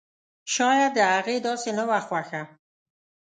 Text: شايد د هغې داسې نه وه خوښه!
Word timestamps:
شايد 0.55 0.91
د 0.95 0.99
هغې 1.13 1.37
داسې 1.47 1.69
نه 1.77 1.83
وه 1.89 1.99
خوښه! 2.07 2.41